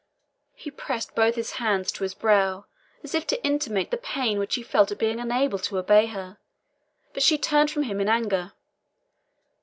[0.55, 2.65] He pressed both his hands to his brow,
[3.03, 6.39] as if to intimate the pain which he felt at being unable to obey her;
[7.13, 8.53] but she turned from him in anger.